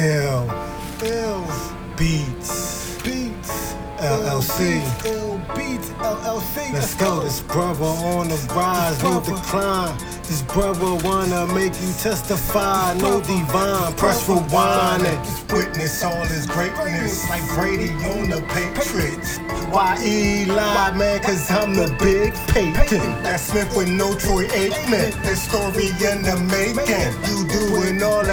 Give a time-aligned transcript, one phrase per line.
[0.00, 0.46] Ill,
[1.98, 4.80] Beats, Beats, LLC.
[5.04, 6.72] Ill Beats, LLC.
[6.72, 7.20] Let's go.
[7.20, 9.98] This brother on the rise, no decline.
[10.22, 13.92] This brother wanna make you testify, no divine.
[13.94, 19.36] Press rewind and witness all his greatness, like Brady on the Patriots.
[19.68, 21.20] Why Eli, man?
[21.20, 23.22] Cause I'm the big Peyton.
[23.22, 25.12] That Smith with no Troy Aikman.
[25.22, 27.29] That story in the making.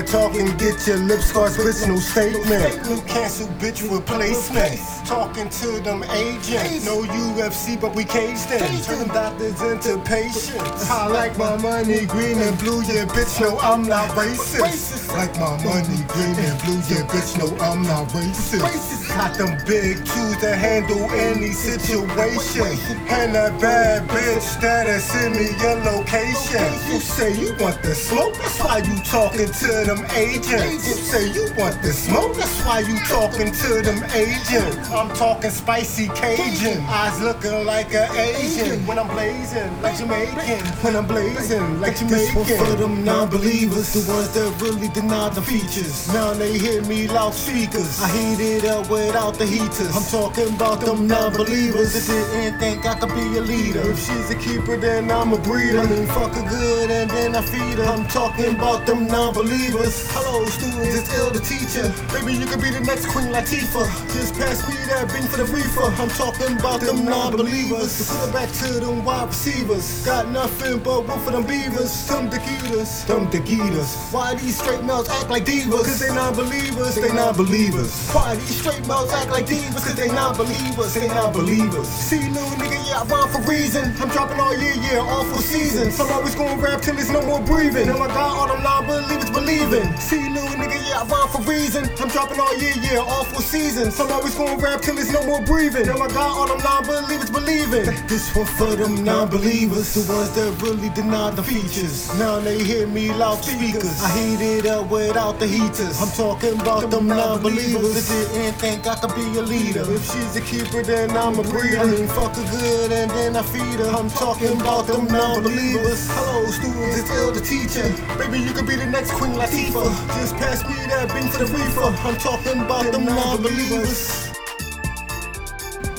[0.00, 2.88] You doing all that talking, get your lips with no statement.
[2.88, 4.80] New cancel bitch replacement.
[5.06, 6.86] Talking to them agents.
[6.86, 8.60] No UFC, but we caged them.
[8.82, 10.88] Turn doctors into patients.
[10.88, 13.40] I like my money green and blue, yeah, bitch.
[13.40, 15.12] No, I'm not racist.
[15.12, 17.36] Like my money green and blue, yeah, bitch.
[17.38, 19.08] No, I'm not racist.
[19.08, 22.78] Got them big tools to handle any situation.
[23.08, 26.64] And that bad bitch that'll send me your location.
[26.88, 30.86] You say you want the smoke, that's why you talking to them agents.
[30.86, 34.88] You say you want the smoke, that's why you talking to them agents.
[34.90, 38.86] I'm talking spicy Cajun, eyes looking like an Asian.
[38.86, 42.34] When I'm blazing like Jamaican, when I'm blazing like Jamaican.
[42.34, 46.06] This one for them non-believers, the ones that really deny the features.
[46.14, 48.00] Now they hear me loudspeakers.
[48.00, 49.94] I heat it up without the heaters.
[49.96, 53.90] I'm talking about them non-believers that didn't think I could be a leader.
[53.90, 55.80] If she's a keeper, then I'm a breeder.
[55.80, 57.84] I mean, fuck her good and then I feed her.
[57.84, 59.79] I'm talking about them non-believers.
[59.80, 61.88] Hello, students, it's ill the teacher.
[62.12, 63.88] Maybe you could be the next Queen Latifah.
[64.12, 65.88] Just pass me that bing for the reefer.
[65.96, 68.12] I'm talking about them non-believers.
[68.12, 70.04] It back to them wide receivers.
[70.04, 72.06] Got nothing but room for them beavers.
[72.06, 73.06] Them Dakitas.
[73.06, 74.12] Them Dakitas.
[74.12, 75.88] Why these straight mouths act like divas?
[75.88, 76.94] Cause they non-believers.
[76.96, 78.10] They non-believers.
[78.12, 79.80] Why these straight mouths act like divas?
[79.80, 80.92] Cause they non-believers.
[80.92, 81.88] They non-believers.
[81.88, 83.96] See, little nigga, yeah, I rhyme for reason.
[83.96, 85.98] I'm dropping all year, yeah, all for seasons.
[85.98, 87.86] I'm always gonna rap till there's no more breathing.
[87.86, 89.96] Now I got all them non-believers believing.
[89.98, 91.84] See, little nigga, yeah, I rhyme for reason.
[92.00, 93.98] I'm dropping all year, yeah, all for seasons.
[94.00, 95.86] I'm always gonna rap till there's no more breathing.
[95.86, 97.84] Now I got all them non-believers believing.
[98.06, 102.08] This one for them non-believers, the ones that really deny the features.
[102.18, 104.02] Now they hear me loud speakers.
[104.02, 106.00] I heat it up without the heaters.
[106.00, 109.84] I'm talking about them non-believers that didn't think I could be a leader.
[109.92, 111.80] If she's a keeper, then I'm a breeder.
[111.80, 113.90] I mean, fuck her good and then I feed her.
[113.90, 116.08] I'm talking about them non-believers.
[116.10, 117.86] Hello, students, it's ill the teacher.
[118.18, 120.06] Baby, you could be the next Queen Latifah.
[120.20, 121.82] Just pass me that bing for the reefer.
[122.06, 124.30] I'm talking about them non-believers.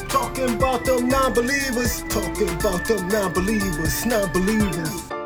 [0.08, 2.04] Talking about them non-believers.
[2.04, 4.06] Talking about them non-believers.
[4.06, 5.21] Non-believers.